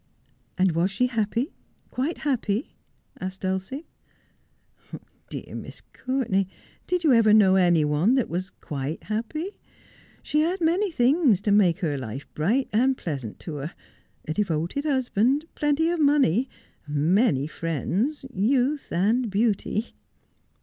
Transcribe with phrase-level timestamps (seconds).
[0.57, 1.53] 'And was she happy,
[1.91, 2.71] quite happy
[3.19, 3.85] 1' asked Dulcie.
[5.29, 6.47] 'Dear Miss Courtenay,
[6.87, 9.59] did you ever know any one that was quite happy?
[10.23, 13.75] She had many things to make her life bright and pleasant to her,
[14.27, 16.49] a devoted husband, plenty of money,
[16.87, 19.93] many friends, youth and beauty.'